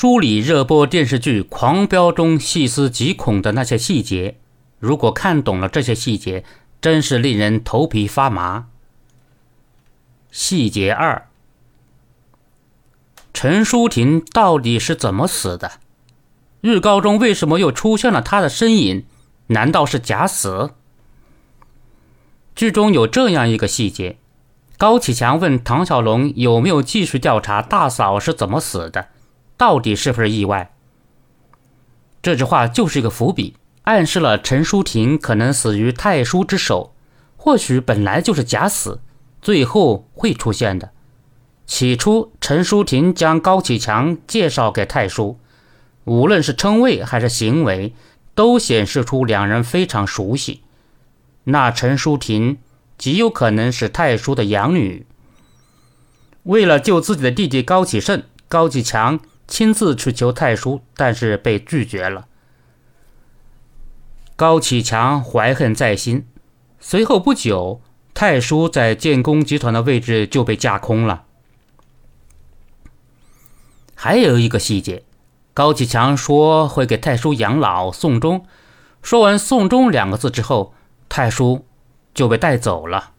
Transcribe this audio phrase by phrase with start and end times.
[0.00, 4.38] 梳理热播电视剧《狂飙》中细思极恐的那些细节，
[4.78, 6.44] 如果看懂了这些细节，
[6.80, 8.68] 真是令人头皮发麻。
[10.30, 11.26] 细节二：
[13.34, 15.72] 陈淑婷到底是怎么死的？
[16.60, 19.04] 日高中为什么又出现了她的身影？
[19.48, 20.74] 难道是假死？
[22.54, 24.18] 剧中有这样一个细节：
[24.76, 29.08] 高启强问唐小龙有没有继续调查大嫂是怎么死的，
[29.58, 30.72] 到底是不是意外？
[32.22, 36.94] 这句话就是一个伏笔，暗示了陈淑婷可能死于太叔之手，
[37.36, 39.00] 或许本来就是假死，
[39.42, 40.92] 最后会出现的。
[41.66, 45.38] 起初，陈淑婷将高启强介绍给太叔，
[46.04, 47.94] 无论是称谓还是行为，
[48.34, 50.62] 都显示出两人非常熟悉。
[51.44, 52.58] 那陈淑婷
[52.96, 55.06] 极有可能是太叔的养女。
[56.44, 62.28] 为了救自己的弟弟高启盛，高启强亲自去求太叔，但是被拒绝了。
[64.36, 66.24] 高启强怀恨在心，
[66.78, 67.80] 随后不久，
[68.14, 71.24] 太叔在建工集团的位置就被架空了。
[73.96, 75.02] 还有一个细节，
[75.52, 78.46] 高启强说会给太叔养老送终，
[79.02, 80.74] 说完“送终”两个字之后。
[81.10, 81.64] 太叔
[82.12, 83.12] 就被带走了。